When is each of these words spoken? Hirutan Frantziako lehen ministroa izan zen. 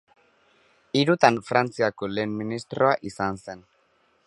Hirutan 1.01 1.37
Frantziako 1.51 2.09
lehen 2.15 2.35
ministroa 2.41 2.95
izan 3.13 3.41
zen. 3.45 3.63